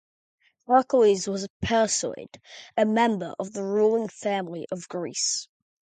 Heracles 0.65 1.27
was 1.27 1.43
a 1.43 1.47
Perseid, 1.63 2.39
a 2.75 2.85
member 2.85 3.35
of 3.37 3.53
the 3.53 3.61
ruling 3.63 4.09
family 4.09 4.65
of 4.71 4.89
Greece. 4.89 5.47